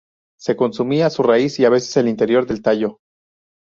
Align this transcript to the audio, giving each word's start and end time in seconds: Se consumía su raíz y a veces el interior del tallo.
Se 0.39 0.55
consumía 0.55 1.11
su 1.11 1.21
raíz 1.21 1.59
y 1.59 1.65
a 1.65 1.69
veces 1.69 1.95
el 1.97 2.07
interior 2.07 2.47
del 2.47 2.63
tallo. 2.63 2.97